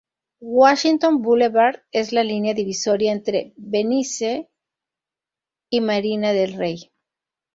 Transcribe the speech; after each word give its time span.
Washington 0.59 1.21
Boulevard 1.21 1.75
es 1.91 2.11
la 2.11 2.23
línea 2.23 2.55
divisoria 2.55 3.11
entre 3.11 3.53
Venice 3.55 4.49
y 5.69 5.79
Marina 5.79 6.33
del 6.33 6.53
Rey. 6.53 6.91